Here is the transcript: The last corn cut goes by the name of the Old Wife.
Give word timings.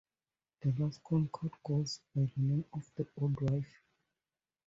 The 0.63 0.71
last 0.79 1.03
corn 1.03 1.29
cut 1.31 1.51
goes 1.63 1.99
by 2.15 2.23
the 2.23 2.31
name 2.41 2.65
of 2.73 2.91
the 2.95 3.05
Old 3.17 3.39
Wife. 3.51 3.83